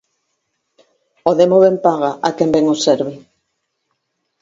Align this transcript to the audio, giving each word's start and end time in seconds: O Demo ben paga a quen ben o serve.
O 1.29 1.31
Demo 1.39 1.57
ben 1.65 1.77
paga 1.85 2.11
a 2.27 2.29
quen 2.37 2.49
ben 2.55 2.65
o 2.73 2.75
serve. 2.85 3.13